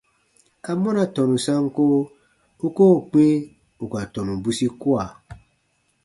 [0.69, 1.83] Amɔna tɔnu sanko
[2.65, 3.25] u koo kpĩ
[3.83, 5.05] ù ka tɔnu bwisi kua?